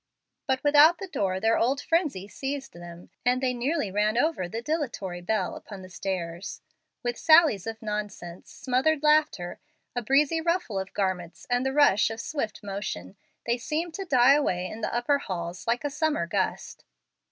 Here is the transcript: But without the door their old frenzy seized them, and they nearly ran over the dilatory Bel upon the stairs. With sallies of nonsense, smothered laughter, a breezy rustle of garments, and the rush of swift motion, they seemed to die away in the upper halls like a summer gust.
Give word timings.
But 0.47 0.63
without 0.63 0.97
the 0.97 1.05
door 1.07 1.39
their 1.39 1.59
old 1.59 1.79
frenzy 1.79 2.27
seized 2.27 2.73
them, 2.73 3.11
and 3.23 3.39
they 3.39 3.53
nearly 3.53 3.91
ran 3.91 4.17
over 4.17 4.49
the 4.49 4.59
dilatory 4.63 5.21
Bel 5.21 5.55
upon 5.55 5.83
the 5.83 5.91
stairs. 5.91 6.59
With 7.03 7.19
sallies 7.19 7.67
of 7.67 7.83
nonsense, 7.83 8.51
smothered 8.51 9.03
laughter, 9.03 9.59
a 9.95 10.01
breezy 10.01 10.41
rustle 10.41 10.79
of 10.79 10.95
garments, 10.95 11.45
and 11.51 11.63
the 11.63 11.71
rush 11.71 12.09
of 12.09 12.19
swift 12.19 12.63
motion, 12.63 13.15
they 13.45 13.59
seemed 13.59 13.93
to 13.93 14.05
die 14.05 14.33
away 14.33 14.65
in 14.65 14.81
the 14.81 14.91
upper 14.91 15.19
halls 15.19 15.67
like 15.67 15.83
a 15.83 15.91
summer 15.91 16.25
gust. 16.25 16.83